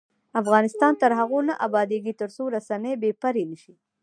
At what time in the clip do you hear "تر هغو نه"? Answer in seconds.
1.01-1.53